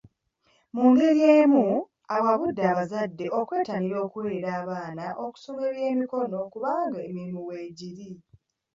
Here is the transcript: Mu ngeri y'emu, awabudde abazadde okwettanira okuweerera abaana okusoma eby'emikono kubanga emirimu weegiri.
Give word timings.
Mu 0.75 0.83
ngeri 0.91 1.15
y'emu, 1.25 1.67
awabudde 2.15 2.63
abazadde 2.71 3.25
okwettanira 3.39 3.97
okuweerera 4.05 4.49
abaana 4.61 5.05
okusoma 5.25 5.61
eby'emikono 5.69 6.37
kubanga 6.53 6.99
emirimu 7.07 7.41
weegiri. 7.47 8.09